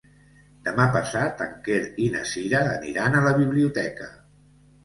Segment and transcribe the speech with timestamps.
[0.67, 4.13] Demà passat en Quer i na Cira aniran a la biblioteca.